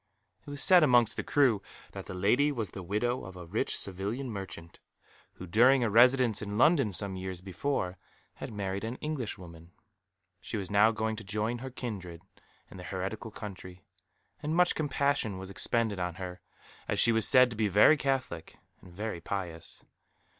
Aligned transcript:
It 0.47 0.49
was 0.49 0.63
said 0.63 0.81
amongst 0.81 1.15
the 1.15 1.21
crew 1.21 1.61
that 1.91 2.07
the 2.07 2.15
lady 2.15 2.51
was 2.51 2.71
the 2.71 2.81
widow 2.81 3.23
of 3.23 3.37
a 3.37 3.45
rich 3.45 3.77
Sevillian 3.77 4.31
merchant, 4.31 4.79
who 5.33 5.45
during 5.45 5.83
a 5.83 5.91
residence 5.91 6.41
in 6.41 6.57
London 6.57 6.91
some 6.91 7.15
years 7.15 7.39
before 7.39 7.99
had 8.37 8.51
married 8.51 8.83
an 8.83 8.95
Englishwoman. 8.95 9.73
She 10.39 10.57
was 10.57 10.71
now 10.71 10.89
going 10.89 11.17
to 11.17 11.23
join 11.23 11.59
her 11.59 11.69
kindred 11.69 12.23
in 12.71 12.77
the 12.77 12.83
heretical 12.83 13.29
country, 13.29 13.83
and 14.41 14.55
much 14.55 14.73
compassion 14.73 15.37
was 15.37 15.51
expended 15.51 15.99
on 15.99 16.15
her, 16.15 16.41
as 16.87 16.99
she 16.99 17.11
was 17.11 17.27
said 17.27 17.51
to 17.51 17.55
be 17.55 17.67
very 17.67 17.95
Catholic 17.95 18.57
and 18.81 18.91
very 18.91 19.21
pious. 19.21 19.85